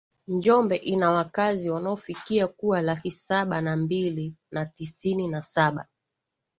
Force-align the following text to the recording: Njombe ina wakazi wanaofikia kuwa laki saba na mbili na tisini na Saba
Njombe 0.27 0.75
ina 0.75 1.11
wakazi 1.11 1.69
wanaofikia 1.69 2.47
kuwa 2.47 2.81
laki 2.81 3.11
saba 3.11 3.61
na 3.61 3.75
mbili 3.77 4.35
na 4.51 4.65
tisini 4.65 5.27
na 5.27 5.43
Saba 5.43 5.87